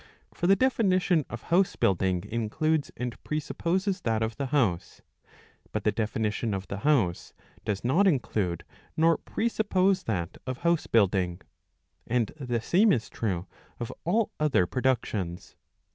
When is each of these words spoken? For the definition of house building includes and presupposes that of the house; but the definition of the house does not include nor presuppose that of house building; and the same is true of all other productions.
For 0.33 0.47
the 0.47 0.55
definition 0.55 1.25
of 1.29 1.43
house 1.43 1.75
building 1.75 2.23
includes 2.27 2.89
and 2.97 3.23
presupposes 3.23 4.01
that 4.01 4.23
of 4.23 4.35
the 4.35 4.47
house; 4.47 5.03
but 5.71 5.83
the 5.83 5.91
definition 5.91 6.55
of 6.55 6.67
the 6.69 6.79
house 6.79 7.33
does 7.65 7.83
not 7.83 8.07
include 8.07 8.63
nor 8.97 9.15
presuppose 9.19 10.01
that 10.05 10.39
of 10.47 10.57
house 10.63 10.87
building; 10.87 11.41
and 12.07 12.31
the 12.39 12.61
same 12.61 12.91
is 12.91 13.11
true 13.11 13.45
of 13.79 13.93
all 14.03 14.31
other 14.39 14.65
productions. 14.65 15.55